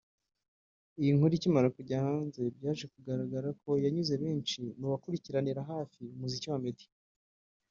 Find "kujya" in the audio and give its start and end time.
1.75-1.97